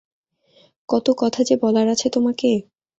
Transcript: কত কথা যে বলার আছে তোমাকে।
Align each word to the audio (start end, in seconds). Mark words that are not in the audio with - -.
কত 0.89 1.07
কথা 1.17 1.41
যে 1.43 1.55
বলার 1.61 1.87
আছে 1.87 2.07
তোমাকে। 2.09 2.49